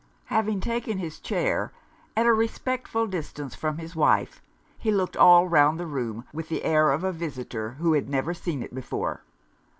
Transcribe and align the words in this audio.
Having 0.33 0.61
taken 0.61 0.97
his 0.97 1.19
chair 1.19 1.71
(at 2.17 2.25
a 2.25 2.33
respectful 2.33 3.05
distance 3.05 3.53
from 3.53 3.77
his 3.77 3.95
wife), 3.95 4.41
he 4.79 4.89
looked 4.91 5.15
all 5.15 5.47
round 5.47 5.79
the 5.79 5.85
room 5.85 6.25
with 6.33 6.49
the 6.49 6.63
air 6.63 6.91
of 6.91 7.03
a 7.03 7.11
visitor 7.11 7.73
who 7.73 7.93
had 7.93 8.09
never 8.09 8.33
seen 8.33 8.63
it 8.63 8.73
before. 8.73 9.21